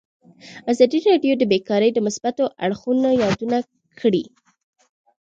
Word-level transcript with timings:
ازادي 0.71 0.99
راډیو 1.09 1.33
د 1.37 1.43
بیکاري 1.51 1.89
د 1.93 1.99
مثبتو 2.07 2.43
اړخونو 2.65 3.09
یادونه 3.23 3.57
کړې. 3.99 4.23